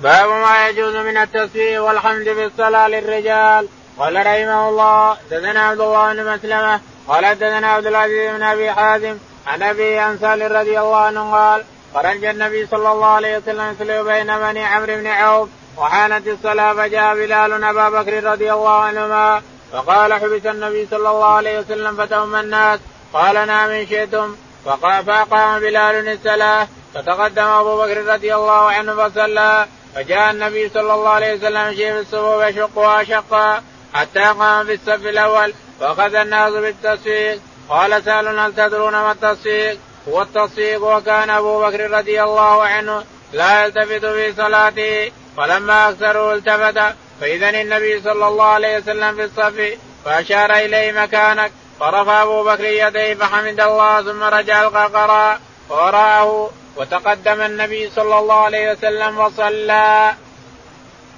باب 0.01 0.29
ما 0.29 0.67
يجوز 0.67 0.95
من 0.95 1.17
التسبيح 1.17 1.79
والحمد 1.79 2.23
في 2.23 2.45
الصلاة 2.45 2.87
للرجال. 2.87 3.67
قال 3.99 4.15
رحمه 4.15 4.69
الله 4.69 5.17
دثنا 5.31 5.59
عبد 5.59 5.81
الله 5.81 6.13
بن 6.13 6.33
مسلمة 6.33 6.81
قال 7.07 7.35
دثنا 7.35 7.67
عبد 7.67 7.85
العزيز 7.85 8.35
بن 8.35 8.43
أبي 8.43 8.71
حازم 8.71 9.17
عن 9.47 9.63
أبي 9.63 9.99
انصار 9.99 10.51
رضي 10.51 10.79
الله 10.79 10.97
عنه 10.97 11.31
قال 11.31 11.63
خرج 11.93 12.25
النبي 12.25 12.65
صلى 12.65 12.91
الله 12.91 13.07
عليه 13.07 13.37
وسلم 13.37 13.71
يصلي 13.71 14.03
بين 14.03 14.39
بني 14.39 14.65
عمرو 14.65 14.95
بن 14.95 15.07
عوف 15.07 15.49
وحانت 15.77 16.27
الصلاة 16.27 16.73
فجاء 16.73 17.15
بلال 17.15 17.63
ابا 17.63 17.89
بكر 17.89 18.23
رضي 18.23 18.53
الله 18.53 18.81
عنهما 18.81 19.41
فقال 19.71 20.13
حبس 20.13 20.45
النبي 20.45 20.87
صلى 20.91 21.09
الله 21.09 21.25
عليه 21.25 21.59
وسلم 21.59 21.97
فتهم 21.97 22.35
الناس 22.35 22.79
قال 23.13 23.47
نعم 23.47 23.69
إن 23.69 23.87
شئتم. 23.87 24.35
فقام 24.65 25.59
بلال 25.59 26.07
الصلاه 26.07 26.67
فتقدم 26.93 27.43
أبو 27.43 27.77
بكر 27.81 28.05
رضي 28.13 28.35
الله 28.35 28.71
عنه 28.71 28.95
فصلى 28.95 29.67
فجاء 29.95 30.31
النبي 30.31 30.69
صلى 30.69 30.93
الله 30.93 31.09
عليه 31.09 31.33
وسلم 31.35 31.67
يمشي 31.67 31.93
في 31.93 31.99
الصفوف 31.99 32.43
يشقها 32.43 33.03
شقا 33.03 33.63
حتى 33.93 34.19
قام 34.19 34.65
في 34.65 34.73
الصف 34.73 35.05
الأول 35.05 35.53
واخذ 35.79 36.15
الناس 36.15 36.53
بالتصفيق. 36.53 37.39
قال 37.71 38.03
سهل 38.03 38.39
هل 38.39 38.55
تدرون 38.55 38.93
ما 38.93 39.11
التصفيق؟ 39.11 39.79
هو 40.09 40.21
التصفيق 40.21 40.83
وكان 40.83 41.29
أبو 41.29 41.61
بكر 41.61 41.91
رضي 41.91 42.23
الله 42.23 42.63
عنه 42.63 43.03
لا 43.33 43.65
يلتفت 43.65 44.05
في 44.05 44.33
صلاته 44.33 45.11
فلما 45.37 45.89
أكثروا 45.89 46.33
التفت 46.33 46.95
فإذا 47.21 47.49
النبي 47.49 48.01
صلى 48.01 48.27
الله 48.27 48.45
عليه 48.45 48.77
وسلم 48.77 49.15
في 49.15 49.23
الصف 49.23 49.77
فأشار 50.05 50.53
إليه 50.53 50.91
مكانك 50.91 51.51
فرفع 51.79 52.23
أبو 52.23 52.43
بكر 52.43 52.65
يديه 52.65 53.13
فحمد 53.13 53.59
الله 53.59 54.01
ثم 54.01 54.23
رجع 54.23 54.63
القرقراء 54.63 55.39
وراءه 55.69 56.49
وتقدم 56.77 57.41
النبي 57.41 57.89
صلى 57.89 58.19
الله 58.19 58.35
عليه 58.35 58.71
وسلم 58.71 59.19
وصلى. 59.19 60.13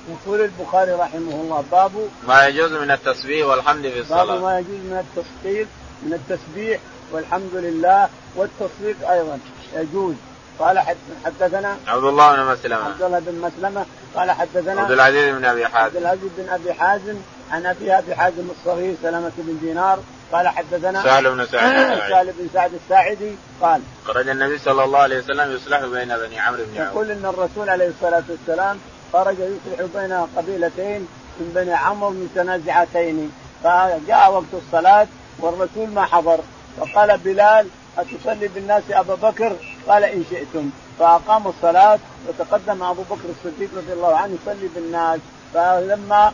يقول 0.09 0.41
البخاري 0.41 0.91
رحمه 0.91 1.35
الله 1.41 1.63
باب 1.71 1.91
ما 2.27 2.47
يجوز 2.47 2.71
من 2.71 2.91
التسبيح 2.91 3.47
والحمد 3.47 3.87
في 3.87 3.99
الصلاة 3.99 4.25
باب 4.25 4.41
ما 4.41 4.59
يجوز 4.59 4.79
من 4.91 5.05
التصفيق 5.05 5.67
من 6.05 6.13
التسبيح 6.13 6.79
والحمد 7.11 7.53
لله 7.53 8.09
والتصفيق 8.35 9.09
أيضا. 9.09 9.39
يجوز. 9.75 10.15
قال 10.59 10.79
حدثنا 11.25 11.77
عبد 11.87 12.03
الله 12.03 12.35
بن 12.35 12.51
مسلمة. 12.51 12.85
عبد 12.85 13.01
الله 13.01 13.19
بن 13.19 13.41
مسلمة. 13.41 13.85
قال 14.15 14.31
حدثنا 14.31 14.81
عبد 14.81 14.91
العزيز 14.91 15.35
بن 15.35 15.45
أبي 15.45 15.67
حازم. 15.67 15.85
عبد 15.85 15.95
العزيز 15.95 16.29
بن 16.37 16.49
أبي 16.49 16.73
حازم. 16.73 17.15
عن 17.51 17.65
ابي 17.65 17.97
أبي 17.97 18.15
حازم 18.15 18.47
الصغير 18.59 18.95
سلامه 19.01 19.31
بن 19.37 19.57
دينار. 19.61 19.99
قال 20.31 20.47
حدثنا 20.47 21.03
سهل 21.03 21.31
بن 21.31 21.45
سعد 21.45 21.99
سهل 22.11 22.33
بن 22.39 22.49
سعد 22.53 22.71
الساعدي. 22.73 23.35
قال 23.61 23.81
خرج 24.05 24.29
النبي 24.29 24.57
صلى 24.57 24.83
الله 24.83 24.99
عليه 24.99 25.17
وسلم 25.17 25.55
يصلح 25.55 25.79
بين 25.79 26.17
بني 26.17 26.39
عمرو 26.39 26.63
بن 26.73 26.81
عوف. 26.81 26.93
يقول 26.93 27.11
إن 27.11 27.25
الرسول 27.25 27.69
عليه 27.69 27.87
الصلاة 27.87 28.23
والسلام 28.29 28.77
خرج 29.13 29.35
يصلح 29.39 29.87
بين 29.95 30.13
قبيلتين 30.37 31.07
من 31.39 31.51
بني 31.55 31.73
عمرو 31.73 32.09
متنازعتين. 32.09 33.31
فجاء 33.63 34.31
وقت 34.31 34.53
الصلاة 34.53 35.07
والرسول 35.39 35.89
ما 35.89 36.05
حضر. 36.05 36.39
فقال 36.77 37.17
بلال 37.17 37.67
أتصلي 37.97 38.47
بالناس 38.47 38.83
أبا 38.91 39.15
بكر؟ 39.15 39.55
قال 39.87 40.03
إن 40.03 40.23
شئتم. 40.29 40.69
فأقام 40.99 41.47
الصلاة 41.47 41.99
وتقدم 42.27 42.83
أبو 42.83 43.01
بكر 43.01 43.29
الصديق 43.29 43.69
رضي 43.77 43.93
الله 43.93 44.15
عنه 44.15 44.37
يصلي 44.41 44.67
بالناس. 44.75 45.19
فلما 45.53 46.33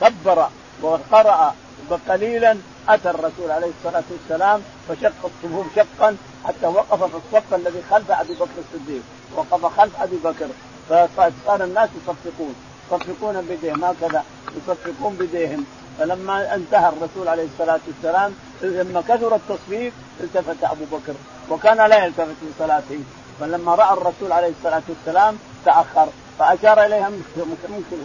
كبر 0.00 0.48
وقرأ 0.82 1.54
قليلا 2.08 2.56
أتى 2.88 3.10
الرسول 3.10 3.50
عليه 3.50 3.70
الصلاة 3.78 4.02
والسلام 4.10 4.62
فشق 4.88 5.12
الصفوف 5.24 5.66
شقا 5.76 6.16
حتى 6.44 6.66
وقف 6.66 7.04
في 7.04 7.16
الصف 7.16 7.54
الذي 7.54 7.82
خلف 7.90 8.10
أبي 8.10 8.34
بكر 8.34 8.58
الصديق. 8.74 9.02
وقف 9.36 9.78
خلف 9.78 10.02
أبي 10.02 10.16
بكر. 10.16 10.48
فصار 10.88 11.64
الناس 11.64 11.88
يصفقون. 11.96 12.54
يصفقون 12.92 13.40
بيديهم 13.40 13.84
هكذا. 13.84 14.24
يصفقون 14.56 15.16
بيديهم. 15.16 15.66
فلما 15.98 16.54
انتهى 16.54 16.88
الرسول 16.88 17.28
عليه 17.28 17.46
الصلاة 17.54 17.80
والسلام 17.86 18.34
لما 18.62 19.00
كثر 19.00 19.34
التصفيق 19.36 19.92
التفت 20.20 20.64
أبو 20.64 20.84
بكر 20.84 21.14
وكان 21.50 21.76
لا 21.76 22.04
يلتفت 22.04 22.26
في 22.40 22.46
صلاته 22.58 23.00
فلما 23.40 23.74
رأى 23.74 23.92
الرسول 23.92 24.32
عليه 24.32 24.52
الصلاة 24.58 24.82
والسلام 24.88 25.38
تأخر 25.64 26.08
فأشار 26.38 26.84
اليه 26.86 27.06
امكث 27.06 27.38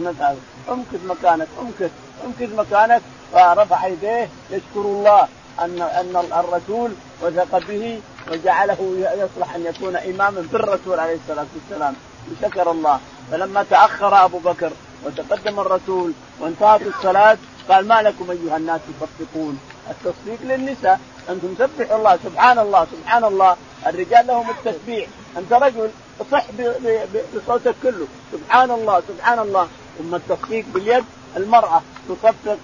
مكانك 0.01 0.37
امكث 0.69 1.05
مكانك 1.05 1.47
امكث 1.61 1.91
امكث 2.25 2.55
مكانك. 2.59 3.01
فرفع 3.33 3.87
يديه 3.87 4.29
يشكر 4.51 4.81
الله 4.81 5.27
ان 5.59 5.81
أن 5.81 6.23
الرسول 6.39 6.91
وثق 7.21 7.57
به 7.67 8.01
وجعله 8.31 8.77
يصلح 9.17 9.55
أن 9.55 9.65
يكون 9.65 9.95
إماما 9.95 10.47
بالرسول 10.51 10.99
عليه 10.99 11.17
الصلاة 11.23 11.45
والسلام. 11.55 11.93
شكر 12.41 12.71
الله. 12.71 12.99
فلما 13.31 13.63
تأخر 13.63 14.25
أبو 14.25 14.39
بكر 14.39 14.71
وتقدم 15.05 15.59
الرسول 15.59 16.13
وانتهت 16.39 16.81
الصلاة 16.81 17.37
قال 17.69 17.87
ما 17.87 18.01
لكم 18.01 18.31
أيها 18.31 18.57
الناس 18.57 18.81
تصفقون 18.99 19.59
التصفيق 19.89 20.39
للنساء. 20.43 20.99
أنتم 21.29 21.55
سبحوا 21.59 21.97
الله 21.97 22.19
سبحان 22.23 22.59
الله 22.59 22.87
سبحان 22.93 23.23
الله. 23.23 23.57
الرجال 23.87 24.27
لهم 24.27 24.49
التسبيح. 24.49 25.07
أنت 25.37 25.53
رجل 25.53 25.89
صح 26.31 26.45
بصوتك 27.35 27.75
كله. 27.83 28.07
سبحان 28.31 28.71
الله 28.71 29.01
سبحان 29.07 29.39
الله. 29.39 29.67
ثم 29.97 30.15
التصفيق 30.15 30.65
باليد 30.73 31.05
المرأة. 31.37 31.81
تصفق 32.09 32.57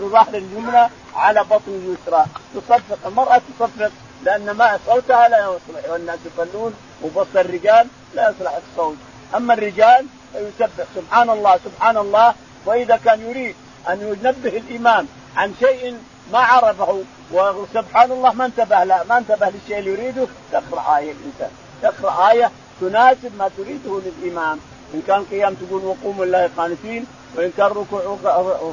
بظهر 0.00 0.34
اليمنى 0.34 0.90
على 1.14 1.40
بطن 1.44 1.68
اليسرى. 1.68 2.24
تصفق 2.54 2.98
المرأة 3.06 3.40
تصفق 3.58 3.92
لأن 4.24 4.50
ما 4.50 4.78
صوتها 4.86 5.28
لا 5.28 5.38
يصلح. 5.38 5.90
والناس 5.90 6.18
يصلون 6.26 6.74
وبصر 7.02 7.40
الرجال 7.40 7.86
لا 8.14 8.30
يصلح 8.30 8.58
الصوت. 8.62 8.96
أما 9.34 9.54
الرجال 9.54 10.06
فيسبح. 10.32 10.84
سبحان 10.94 11.30
الله 11.30 11.58
سبحان 11.64 11.96
الله. 11.96 12.34
وإذا 12.66 12.96
كان 12.96 13.20
يريد 13.30 13.54
أن 13.88 14.00
ينبه 14.00 14.56
الامام 14.58 15.06
عن 15.36 15.54
شيء 15.60 15.96
ما 16.32 16.38
عرفه 16.38 17.02
وسبحان 17.32 18.12
الله 18.12 18.32
ما 18.32 18.44
انتبه 18.44 18.84
لا 18.84 19.04
ما 19.04 19.18
انتبه 19.18 19.46
للشيء 19.48 19.78
اللي 19.78 19.92
يريده. 19.92 20.26
تقرأ 20.52 20.96
آية 20.96 21.12
الإنسان. 21.12 21.50
تقرأ 21.82 22.30
آية 22.30 22.50
تناسب 22.80 23.32
ما 23.38 23.50
تريده 23.56 24.00
للامام 24.00 24.58
إن 24.94 25.02
كان 25.06 25.24
قيام 25.30 25.54
تقول 25.54 25.84
وقوموا 25.84 26.24
لله 26.24 26.50
قانتين 26.56 27.06
وإن 27.36 27.52
كان 27.56 27.66
ركوع 27.66 28.18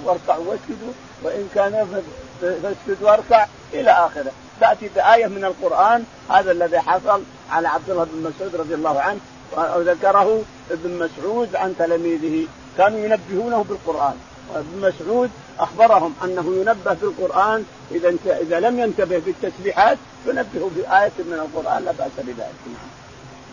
واركعوا 0.06 0.46
واسجدوا 0.46 0.94
وإن 1.24 1.50
كان 1.56 2.04
فاسجد 2.42 3.04
واركع 3.04 3.48
إلى 3.74 3.92
آخره. 3.92 4.32
تأتي 4.60 4.90
بآية 4.96 5.26
من 5.26 5.46
القرآن 5.46 6.04
هذا 6.30 6.52
الذي 6.52 6.80
حصل 6.80 7.24
على 7.52 7.68
عبد 7.68 7.90
الله 7.90 8.04
بن 8.04 8.32
مسعود 8.32 8.56
رضي 8.56 8.74
الله 8.74 9.02
عنه 9.02 9.20
وذكره 9.54 10.44
ابن 10.72 11.00
مسعود 11.00 11.56
عن 11.56 11.76
تلاميذه. 11.80 12.48
كانوا 12.78 13.00
ينبهونه 13.00 13.64
بالقرآن. 13.64 14.14
ابن 14.56 14.88
مسعود 14.88 15.32
أخبرهم 15.60 16.16
أنه 16.24 16.56
ينبه 16.56 16.94
بالقران 16.94 17.66
إذا 17.92 18.14
إذا 18.42 18.60
لم 18.60 18.80
ينتبه 18.80 19.22
بالتسبيحات 19.26 19.98
فنبهه 20.26 20.72
بآية 20.76 21.12
من 21.20 21.34
القرآن 21.34 21.86
لا 21.86 21.92
بأس 21.92 22.12
بذلك. 22.18 22.56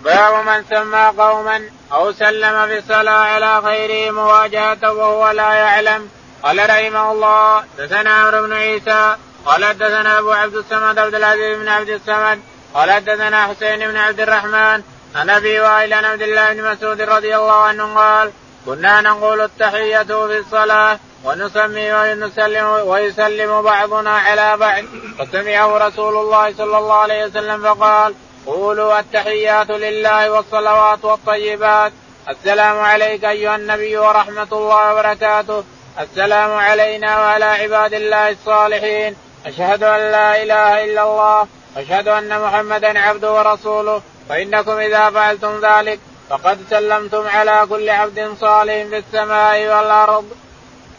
باب 0.04 0.46
من 0.46 0.64
سمى 0.70 1.12
قوما 1.18 1.60
أو 1.92 2.12
سلم 2.12 2.66
في 2.66 2.78
الصلاه 2.78 3.24
على 3.24 3.58
غيره 3.58 4.10
مواجهة 4.10 4.92
وهو 4.92 5.30
لا 5.30 5.52
يعلم. 5.52 6.08
قال 6.42 6.70
رحمه 6.70 7.12
الله 7.12 7.64
دثنا 7.78 8.10
عمرو 8.10 8.42
بن 8.42 8.52
عيسى 8.52 9.16
قال 9.46 9.64
حدثنا 9.64 10.18
أبو 10.18 10.32
عبد 10.32 10.54
الصمد 10.54 10.98
عبد 10.98 11.14
العزيز 11.14 11.58
بن 11.58 11.68
عبد 11.68 11.88
الصمد 11.88 12.40
قال 12.74 12.90
حدثنا 12.90 13.46
حسين 13.46 13.78
بن 13.78 13.96
عبد 13.96 14.20
الرحمن 14.20 14.82
عن 15.14 15.30
أبي 15.30 15.60
وائل 15.60 15.92
عن 15.94 16.04
عبد 16.04 16.22
الله 16.22 16.52
بن 16.52 16.72
مسعود 16.72 17.00
رضي 17.00 17.36
الله 17.36 17.62
عنه 17.62 17.94
قال 17.94 18.32
كنا 18.66 19.00
نقول 19.00 19.40
التحية 19.40 20.02
في 20.02 20.38
الصلاة 20.38 20.98
ونسمي 21.24 21.92
ونسلم 21.92 22.66
ويسلم 22.66 23.62
بعضنا 23.62 24.10
على 24.10 24.56
بعض. 24.56 24.84
فسمعه 25.18 25.78
رسول 25.88 26.16
الله 26.16 26.54
صلى 26.54 26.78
الله 26.78 26.94
عليه 26.94 27.24
وسلم 27.24 27.62
فقال 27.62 28.14
قولوا 28.46 28.98
التحيات 28.98 29.70
لله 29.70 30.30
والصلوات 30.30 31.04
والطيبات. 31.04 31.92
السلام 32.28 32.80
عليك 32.80 33.24
أيها 33.24 33.56
النبي 33.56 33.96
ورحمة 33.96 34.48
الله 34.52 34.92
وبركاته. 34.92 35.64
السلام 36.00 36.50
علينا 36.50 37.18
وعلى 37.18 37.44
عباد 37.44 37.94
الله 37.94 38.30
الصالحين. 38.30 39.16
أشهد 39.46 39.82
أن 39.82 40.12
لا 40.12 40.42
إله 40.42 40.84
إلا 40.84 41.02
الله. 41.02 41.46
أشهد 41.76 42.08
أن 42.08 42.40
محمدا 42.40 42.98
عبده 42.98 43.32
ورسوله. 43.32 44.02
فإنكم 44.28 44.72
إذا 44.78 45.10
فعلتم 45.10 45.60
ذلك 45.60 46.00
فقد 46.30 46.58
سلمتم 46.70 47.26
على 47.26 47.66
كل 47.68 47.88
عبد 47.88 48.34
صالح 48.40 48.86
في 48.86 48.98
السماء 48.98 49.60
والأرض. 49.60 50.24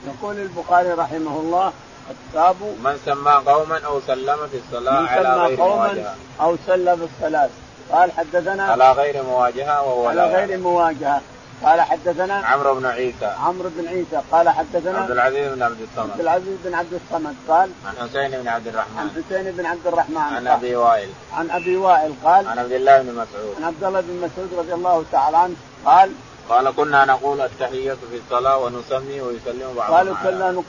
يقول 0.07 0.39
البخاري 0.39 0.89
رحمه 0.89 1.39
الله 1.39 1.73
الكتاب 2.11 2.55
من 2.83 2.99
سمى 3.05 3.41
قوما 3.45 3.81
أو 3.85 4.01
سلم 4.07 4.47
في 4.51 4.57
الصلاة 4.57 5.07
على 5.07 5.35
غير 5.35 5.57
مواجهة. 5.57 6.15
أو 6.41 6.55
سلم 6.67 6.95
في 6.95 7.07
الصلاة. 7.15 7.49
قال 7.91 8.11
حدثنا 8.11 8.63
على 8.63 8.91
غير 8.91 9.23
مواجهة 9.23 9.81
وهو 9.81 10.07
على 10.07 10.25
غير 10.25 10.57
مواجهة. 10.57 11.21
قال 11.63 11.81
حدثنا 11.81 12.33
عمرو 12.33 12.75
بن 12.75 12.85
عيسى. 12.85 13.25
عمرو 13.25 13.69
بن 13.77 13.87
عيسى 13.87 14.21
قال 14.31 14.49
حدثنا 14.49 14.99
عبد 14.99 15.11
العزيز 15.11 15.53
بن 15.53 15.61
عبد 15.63 15.81
الصمد. 15.81 16.11
عبد 16.11 16.21
العزيز 16.21 16.57
بن 16.65 16.73
عبد 16.73 16.93
الصمد 16.93 17.35
قال 17.47 17.69
عن 17.85 18.07
حسين 18.07 18.31
بن 18.31 18.47
عبد 18.47 18.67
الرحمن. 18.67 18.97
عن 18.97 19.09
حسين 19.09 19.51
بن 19.51 19.65
عبد 19.65 19.87
الرحمن 19.87 20.17
عن 20.17 20.47
أبي 20.47 20.75
وائل. 20.75 21.09
عن 21.33 21.51
أبي 21.51 21.77
وائل 21.77 22.13
قال 22.23 22.47
عن 22.47 22.59
عبد 22.59 22.71
الله 22.71 23.01
بن 23.01 23.11
مسعود. 23.11 23.55
عن 23.57 23.63
عبد 23.63 23.83
الله 23.83 24.01
بن 24.01 24.15
مسعود 24.15 24.53
رضي 24.59 24.73
الله 24.73 25.05
تعالى 25.11 25.37
عنه 25.37 25.55
قال 25.85 26.11
قال 26.49 26.75
كنا 26.75 27.05
نقول 27.05 27.41
التحية 27.41 27.93
في 27.93 28.17
الصلاة 28.25 28.57
ونسمي 28.57 29.21
ويسلم 29.21 29.73
بعضنا 29.77 29.97
قالوا 29.97 30.15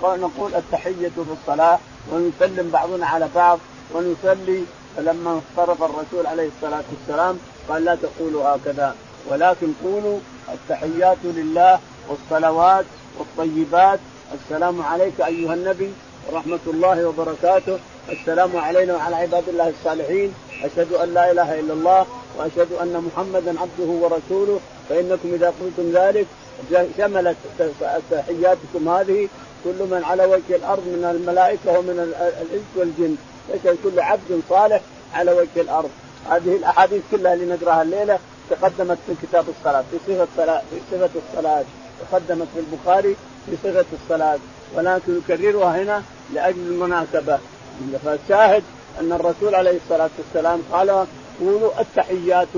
كنا 0.00 0.16
نقول 0.16 0.54
التحية 0.54 1.08
في 1.08 1.32
الصلاة 1.40 1.78
ونسلم 2.12 2.70
بعضنا 2.72 3.06
على 3.06 3.28
بعض 3.34 3.58
ونصلي 3.94 4.64
فلما 4.96 5.40
انصرف 5.40 5.82
الرسول 5.82 6.26
عليه 6.26 6.48
الصلاة 6.56 6.82
والسلام 6.90 7.38
قال 7.68 7.84
لا 7.84 7.94
تقولوا 7.94 8.48
هكذا 8.48 8.94
ولكن 9.28 9.72
قولوا 9.84 10.18
التحيات 10.54 11.18
لله 11.24 11.78
والصلوات 12.08 12.84
والطيبات. 13.18 14.00
السلام 14.34 14.82
عليك 14.82 15.20
أيها 15.20 15.54
النبي 15.54 15.92
ورحمة 16.30 16.64
الله 16.66 17.08
وبركاته. 17.08 17.78
السلام 18.08 18.56
علينا 18.56 18.94
وعلى 18.94 19.16
عباد 19.16 19.48
الله 19.48 19.68
الصالحين. 19.68 20.34
أشهد 20.64 20.92
أن 20.92 21.14
لا 21.14 21.30
إله 21.30 21.60
إلا 21.60 21.72
الله 21.72 22.06
وأشهد 22.38 22.72
أن 22.82 23.10
محمدا 23.10 23.60
عبده 23.60 23.90
ورسوله. 24.02 24.60
فإنكم 24.88 25.28
إذا 25.34 25.52
قلتم 25.60 25.90
ذلك 25.94 26.26
شملت 26.98 27.36
تحياتكم 28.10 28.88
هذه. 28.88 29.28
كل 29.64 29.78
من 29.90 30.02
على 30.04 30.24
وجه 30.24 30.56
الأرض 30.56 30.82
من 30.86 31.04
الملائكة 31.04 31.78
ومن 31.78 32.14
الإنس 32.42 32.68
والجن. 32.76 33.16
يشهد 33.54 33.76
كل 33.84 34.00
عبد 34.00 34.40
صالح 34.48 34.80
على 35.14 35.32
وجه 35.32 35.60
الأرض. 35.60 35.90
هذه 36.30 36.56
الأحاديث 36.56 37.02
كلها 37.10 37.34
اللي 37.34 37.54
نقراها 37.54 37.82
الليلة. 37.82 38.18
تقدمت 38.50 38.98
في 39.06 39.14
كتاب 39.22 39.44
الصلاة 39.58 39.84
في 39.90 39.98
صفة 40.06 40.26
الصلاة 40.32 40.62
في 40.70 40.76
صفة 40.90 41.10
الصلاة 41.28 41.64
تقدمت 42.10 42.46
في 42.54 42.60
البخاري 42.60 43.16
في 43.46 43.56
صفة 43.64 43.84
الصلاة 44.02 44.38
ولكن 44.74 45.18
يكررها 45.18 45.82
هنا 45.82 46.02
لأجل 46.34 46.58
المناسبة. 46.58 47.38
فالشاهد 48.04 48.62
أن 49.00 49.12
الرسول 49.12 49.54
عليه 49.54 49.78
الصلاة 49.84 50.10
والسلام 50.18 50.62
قال 50.72 51.06
قولوا 51.40 51.80
التحيات 51.80 52.48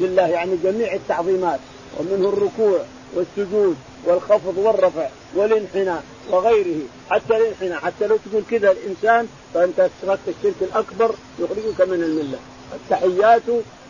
لله. 0.00 0.26
يعني 0.26 0.56
جميع 0.64 0.94
التعظيمات 0.94 1.60
ومنه 1.98 2.28
الركوع 2.28 2.78
والسجود 3.14 3.76
والخفض 4.04 4.58
والرفع 4.58 5.08
والانحناء 5.34 6.02
وغيره. 6.30 6.80
حتى 7.10 7.36
الانحناء 7.36 7.80
حتى 7.80 8.06
لو 8.06 8.16
تقول 8.16 8.42
كذا 8.50 8.70
الإنسان 8.70 9.28
فأنت 9.54 9.80
أشركت 9.80 10.20
الشرك 10.28 10.54
الأكبر 10.60 11.14
يخرجك 11.38 11.80
من 11.88 12.02
الملة. 12.02 12.38
التحيات 12.74 13.42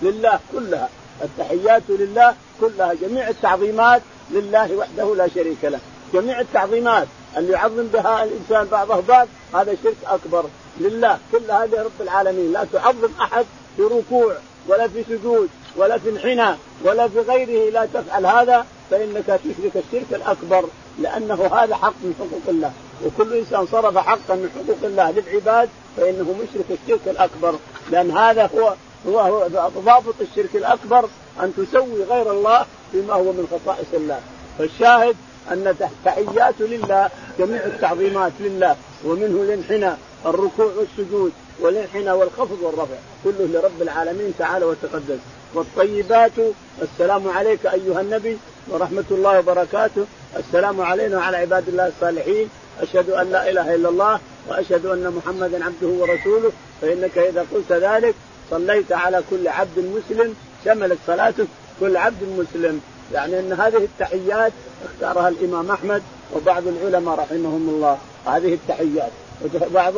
لله 0.02 0.40
كلها. 0.52 0.88
التحيات 1.22 1.82
لله 1.88 2.34
كلها 2.60 2.94
جميع 2.94 3.28
التعظيمات 3.28 4.02
لله 4.30 4.76
وحده 4.76 5.14
لا 5.14 5.28
شريك 5.28 5.64
له. 5.64 5.78
جميع 6.14 6.40
التعظيمات 6.40 7.06
اللي 7.36 7.52
يعظم 7.52 7.86
بها 7.86 8.24
الإنسان 8.24 8.66
بعضه 8.66 9.00
بعض 9.00 9.28
هذا 9.54 9.76
شرك 9.84 9.96
أكبر 10.06 10.44
لله. 10.80 11.18
كل 11.32 11.50
هذه 11.50 11.82
رب 11.82 12.00
العالمين 12.00 12.52
لا 12.52 12.66
تعظم 12.72 13.08
أحد 13.20 13.44
في 13.76 13.82
ركوع 13.82 14.34
ولا 14.68 14.88
في 14.88 15.04
سجود 15.08 15.48
ولا 15.76 15.98
في 15.98 16.10
انحناء 16.10 16.58
ولا 16.84 17.08
في 17.08 17.20
غيره 17.20 17.70
لا 17.70 17.86
تفعل 17.94 18.26
هذا 18.26 18.66
فإنك 18.90 19.26
تشرك 19.26 19.84
الشرك 19.84 20.06
الأكبر 20.12 20.64
لأنه 20.98 21.46
هذا 21.54 21.74
حق 21.76 21.94
من 22.02 22.14
حقوق 22.18 22.42
الله. 22.48 22.72
وكل 23.06 23.36
إنسان 23.36 23.66
صرف 23.66 23.98
حقا 23.98 24.34
من 24.34 24.50
حقوق 24.54 24.78
الله 24.84 25.10
للعباد 25.10 25.68
فإنه 25.96 26.34
مشرك 26.42 26.78
الشرك 26.82 27.00
الأكبر 27.06 27.54
لأن 27.90 28.10
هذا 28.10 28.50
هو 28.54 28.74
هو 29.08 29.20
هو 29.20 29.48
ضابط 29.84 30.14
الشرك 30.20 30.56
الأكبر 30.56 31.08
أن 31.42 31.52
تسوي 31.56 32.04
غير 32.10 32.30
الله 32.30 32.66
بما 32.92 33.14
هو 33.14 33.32
من 33.32 33.46
خصائص 33.50 33.86
الله. 33.94 34.20
فالشاهد 34.58 35.16
أن 35.50 35.74
تحيات 36.04 36.54
لله 36.60 37.10
جميع 37.38 37.64
التعظيمات 37.64 38.32
لله 38.40 38.76
ومنه 39.04 39.42
الانحناء 39.42 39.98
الركوع 40.26 40.72
والسجود 40.78 41.32
والانحناء 41.60 42.16
والخفض 42.16 42.58
والرفع 42.62 42.94
كله 43.24 43.46
لرب 43.52 43.82
العالمين 43.82 44.34
تعالى 44.38 44.64
وتقدس. 44.64 45.18
والطيبات 45.54 46.32
السلام 46.82 47.28
عليك 47.28 47.66
أيها 47.66 48.00
النبي 48.00 48.38
ورحمة 48.68 49.04
الله 49.10 49.38
وبركاته. 49.38 50.04
السلام 50.36 50.80
علينا 50.80 51.16
وعلى 51.16 51.36
عباد 51.36 51.68
الله 51.68 51.86
الصالحين. 51.86 52.48
أشهد 52.80 53.10
أن 53.10 53.30
لا 53.30 53.50
إله 53.50 53.74
إلا 53.74 53.88
الله 53.88 54.20
وأشهد 54.48 54.86
أن 54.86 55.12
محمدا 55.16 55.64
عبده 55.64 55.88
ورسوله. 55.88 56.52
فإنك 56.80 57.18
إذا 57.18 57.46
قلت 57.54 57.72
ذلك 57.72 58.14
صليت 58.52 58.92
على 58.92 59.22
كل 59.30 59.48
عبد 59.48 59.78
مسلم 59.78 60.34
شملت 60.64 60.98
صلاتك 61.06 61.46
كل 61.80 61.96
عبد 61.96 62.22
مسلم. 62.22 62.80
يعني 63.12 63.40
إن 63.40 63.52
هذه 63.52 63.76
التحيات 63.76 64.52
اختارها 64.84 65.28
الإمام 65.28 65.70
أحمد 65.70 66.02
وبعض 66.34 66.62
العلماء 66.66 67.14
رحمهم 67.14 67.68
الله. 67.68 67.98
هذه 68.26 68.54
التحيات. 68.54 69.10
وبعض 69.70 69.94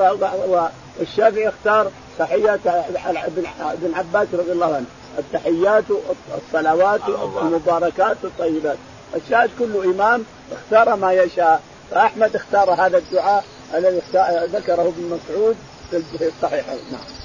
والشافعي 0.99 1.49
اختار 1.49 1.91
تحيات 2.19 2.61
ابن 2.67 3.95
عباس 3.95 4.29
رضي 4.33 4.53
الله 4.53 4.75
عنه. 4.75 4.87
التحيات 5.19 5.85
الصلوات 6.37 7.01
المباركات 7.43 8.17
الطيبات 8.25 8.77
الشاهد 9.17 9.51
كل 9.59 9.85
إمام 9.85 10.25
اختار 10.53 10.97
ما 10.97 11.13
يشاء. 11.13 11.63
فأحمد 11.91 12.37
اختار 12.37 12.71
هذا 12.71 12.99
الدعاء 12.99 13.45
الذي 13.75 14.01
ذكره 14.53 14.83
ابن 14.83 15.19
مسعود 15.19 15.57
في 15.91 16.27
الصحيح 16.27 16.67
نعم. 16.69 17.24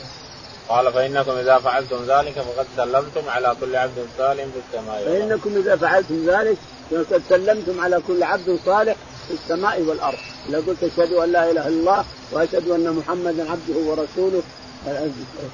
قال 0.70 0.94
فإنكم 0.94 1.32
إذا 1.32 1.58
فعلتم 1.58 2.04
ذلك 2.08 2.34
فقد 2.34 2.68
سلمتم 2.78 3.30
على 3.30 3.56
كل 3.62 3.76
عبد 3.76 4.08
صالح 4.18 4.44
في 4.44 4.60
السماء 4.68 5.04
فإنكم 5.06 5.58
إذا 5.58 5.76
فعلتم 5.76 6.30
ذلك 6.30 6.58
فقد 6.92 7.22
سلمتم 7.30 7.82
على 7.82 8.02
كل 8.08 8.24
عبد 8.24 8.60
صالح 8.66 8.96
في 9.28 9.34
السماء 9.34 9.82
والأرض. 9.82 10.18
إذا 10.50 10.58
قلت 10.58 10.84
أشهد 10.84 11.14
أن 11.14 11.32
لا 11.32 11.52
إله 11.52 11.68
إلا 11.68 11.68
الله 11.68 12.06
وأشهد 12.32 12.70
أن 12.70 12.94
محمدا 12.94 13.52
عبده 13.52 13.80
ورسوله 13.90 14.42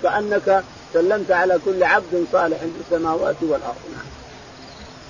كأنك 0.04 0.64
سلمت 0.94 1.32
على 1.32 1.60
كل 1.66 1.84
عبد 1.84 2.26
صالح 2.32 2.58
في 2.58 2.66
السماوات 2.86 3.36
والأرض. 3.42 3.76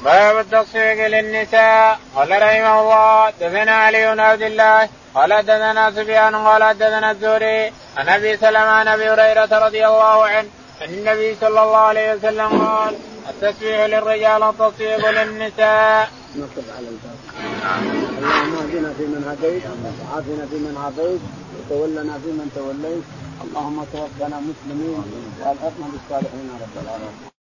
باب 0.03 0.37
التصفيق 0.39 1.07
للنساء. 1.07 1.99
قال 2.15 2.31
رحمه 2.31 2.81
الله 2.81 3.29
دثنا 3.29 3.75
علي 3.75 4.13
بن 4.13 4.19
عبد 4.19 4.41
الله 4.41 4.89
قال 5.15 5.31
دثنا 5.45 5.91
سفيان 5.91 6.35
قال 6.35 6.77
دثنا 6.77 7.11
الزهري 7.11 7.71
عن 7.97 8.09
أبي 8.09 8.37
سلمة 8.37 8.59
عن 8.79 8.87
أبي 8.87 9.09
هريرة 9.09 9.65
رضي 9.65 9.87
الله 9.87 10.17
عنه 10.25 10.49
عن 10.81 10.89
النبي 10.89 11.35
صلى 11.41 11.61
الله 11.63 11.77
عليه 11.77 12.13
وسلم 12.13 12.65
قال 12.65 12.95
التسبيح 13.29 13.79
للرجال 13.85 14.43
والتصفيق 14.43 15.09
للنساء. 15.09 16.09
نقف 16.35 16.67
على 16.77 16.87
الباب. 16.93 17.17
اللهم 18.17 18.53
اهدنا 18.55 18.93
فيمن 18.97 19.23
هديت 19.29 19.63
وعافنا 19.65 20.45
فيمن 20.51 20.75
عافيت 20.83 21.21
وتولنا 21.55 22.13
فيمن 22.23 22.47
توليت 22.55 23.03
اللهم 23.43 23.85
توفنا 23.93 24.37
مسلمين 24.49 25.03
وألحقنا 25.39 25.87
بالصالحين 25.91 26.49
رب 26.61 26.75
العالمين. 26.83 27.29